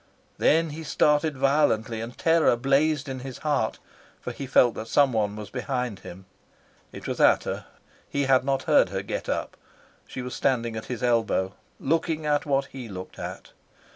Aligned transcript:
Then 0.39 0.71
he 0.71 0.83
started 0.83 1.37
violently, 1.37 2.01
and 2.01 2.17
terror 2.17 2.55
blazed 2.55 3.07
in 3.07 3.19
his 3.19 3.37
heart, 3.45 3.77
for 4.19 4.31
he 4.31 4.47
felt 4.47 4.73
that 4.73 4.87
someone 4.87 5.35
was 5.35 5.51
behind 5.51 5.99
him. 5.99 6.25
It 6.91 7.07
was 7.07 7.19
Ata. 7.21 7.65
He 8.09 8.23
had 8.23 8.43
not 8.43 8.63
heard 8.63 8.89
her 8.89 9.03
get 9.03 9.29
up. 9.29 9.55
She 10.07 10.23
was 10.23 10.33
standing 10.33 10.75
at 10.75 10.85
his 10.85 11.03
elbow, 11.03 11.53
looking 11.79 12.25
at 12.25 12.47
what 12.47 12.65
he 12.71 12.89
looked 12.89 13.19
at. 13.19 13.51